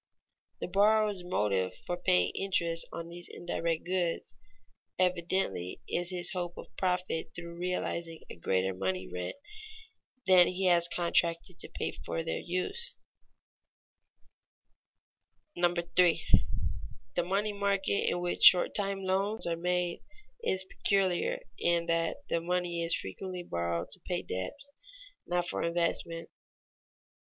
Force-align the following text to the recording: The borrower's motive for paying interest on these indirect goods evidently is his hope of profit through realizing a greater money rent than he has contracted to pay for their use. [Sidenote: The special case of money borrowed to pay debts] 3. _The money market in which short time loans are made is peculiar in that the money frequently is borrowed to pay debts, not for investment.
The 0.61 0.67
borrower's 0.67 1.23
motive 1.23 1.75
for 1.85 1.95
paying 1.95 2.31
interest 2.31 2.87
on 2.91 3.09
these 3.09 3.27
indirect 3.29 3.83
goods 3.85 4.35
evidently 4.97 5.79
is 5.87 6.09
his 6.09 6.31
hope 6.31 6.57
of 6.57 6.75
profit 6.75 7.29
through 7.35 7.59
realizing 7.59 8.21
a 8.27 8.35
greater 8.35 8.73
money 8.73 9.07
rent 9.07 9.35
than 10.25 10.47
he 10.47 10.65
has 10.65 10.87
contracted 10.87 11.59
to 11.59 11.69
pay 11.69 11.91
for 11.91 12.23
their 12.23 12.39
use. 12.39 12.95
[Sidenote: 15.55 15.75
The 15.75 15.81
special 15.81 15.93
case 15.93 16.23
of 16.25 16.33
money 16.33 16.33
borrowed 16.33 16.33
to 16.33 16.33
pay 16.33 16.33
debts] 16.33 16.55
3. 17.15 17.23
_The 17.23 17.29
money 17.29 17.53
market 17.53 18.09
in 18.09 18.21
which 18.21 18.41
short 18.41 18.73
time 18.73 19.03
loans 19.03 19.45
are 19.45 19.55
made 19.55 19.99
is 20.43 20.63
peculiar 20.63 21.39
in 21.59 21.85
that 21.85 22.27
the 22.27 22.41
money 22.41 22.89
frequently 22.99 23.41
is 23.41 23.47
borrowed 23.49 23.91
to 23.91 23.99
pay 23.99 24.23
debts, 24.23 24.71
not 25.27 25.47
for 25.47 25.61
investment. 25.61 26.31